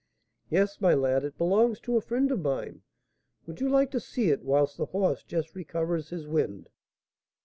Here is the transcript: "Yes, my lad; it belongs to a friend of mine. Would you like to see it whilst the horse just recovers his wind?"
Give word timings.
"Yes, 0.49 0.81
my 0.81 0.95
lad; 0.95 1.23
it 1.23 1.37
belongs 1.37 1.79
to 1.81 1.95
a 1.95 2.01
friend 2.01 2.31
of 2.31 2.39
mine. 2.41 2.81
Would 3.45 3.61
you 3.61 3.69
like 3.69 3.91
to 3.91 3.99
see 3.99 4.31
it 4.31 4.41
whilst 4.43 4.77
the 4.77 4.87
horse 4.87 5.21
just 5.23 5.53
recovers 5.53 6.09
his 6.09 6.25
wind?" 6.27 6.69